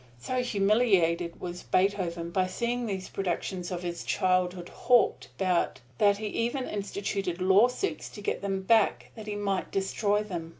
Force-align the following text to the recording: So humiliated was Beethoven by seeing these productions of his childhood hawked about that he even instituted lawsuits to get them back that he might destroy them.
So 0.17 0.41
humiliated 0.41 1.39
was 1.39 1.61
Beethoven 1.61 2.31
by 2.31 2.47
seeing 2.47 2.87
these 2.87 3.07
productions 3.07 3.69
of 3.69 3.83
his 3.83 4.03
childhood 4.03 4.67
hawked 4.69 5.27
about 5.37 5.79
that 5.99 6.17
he 6.17 6.25
even 6.25 6.67
instituted 6.67 7.39
lawsuits 7.39 8.09
to 8.09 8.21
get 8.21 8.41
them 8.41 8.63
back 8.63 9.11
that 9.13 9.27
he 9.27 9.35
might 9.35 9.69
destroy 9.71 10.23
them. 10.23 10.49